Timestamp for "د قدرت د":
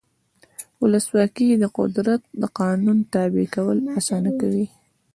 1.63-2.43